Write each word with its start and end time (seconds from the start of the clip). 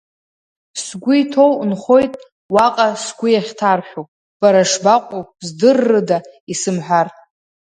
Сгәы 0.83 1.13
иҭоу 1.21 1.53
нхоит 1.69 2.13
уаҟа 2.53 2.87
сгәы 3.03 3.27
иахьҭаршәу, 3.31 4.05
бара 4.39 4.61
шбакәу 4.71 5.21
здыррыда, 5.45 6.17
исымҳәар. 6.51 7.07